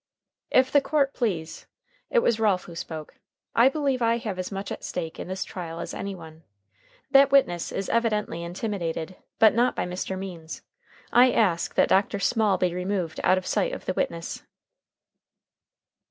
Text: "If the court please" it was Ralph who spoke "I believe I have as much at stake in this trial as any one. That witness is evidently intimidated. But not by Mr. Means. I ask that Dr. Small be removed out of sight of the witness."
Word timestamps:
"If 0.49 0.71
the 0.71 0.81
court 0.81 1.13
please" 1.13 1.67
it 2.09 2.23
was 2.23 2.39
Ralph 2.39 2.63
who 2.63 2.73
spoke 2.73 3.19
"I 3.55 3.69
believe 3.69 4.01
I 4.01 4.17
have 4.17 4.39
as 4.39 4.51
much 4.51 4.71
at 4.71 4.83
stake 4.83 5.19
in 5.19 5.27
this 5.27 5.43
trial 5.43 5.79
as 5.79 5.93
any 5.93 6.15
one. 6.15 6.41
That 7.11 7.31
witness 7.31 7.71
is 7.71 7.87
evidently 7.87 8.41
intimidated. 8.43 9.15
But 9.37 9.53
not 9.53 9.75
by 9.75 9.85
Mr. 9.85 10.17
Means. 10.17 10.63
I 11.11 11.31
ask 11.31 11.75
that 11.75 11.87
Dr. 11.89 12.17
Small 12.17 12.57
be 12.57 12.73
removed 12.73 13.19
out 13.23 13.37
of 13.37 13.45
sight 13.45 13.73
of 13.73 13.85
the 13.85 13.93
witness." 13.93 14.41